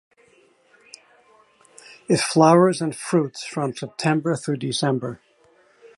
It 2.09 2.19
flowers 2.19 2.81
and 2.81 2.95
fruits 2.95 3.43
from 3.45 3.75
September 3.75 4.35
through 4.35 4.57
December. 4.57 5.21